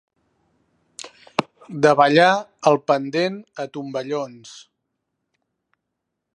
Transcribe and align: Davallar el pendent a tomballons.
Davallar 1.87 2.31
el 2.71 2.81
pendent 2.93 3.37
a 3.65 3.69
tomballons. 3.77 4.59